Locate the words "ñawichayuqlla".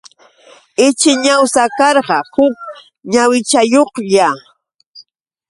3.11-4.27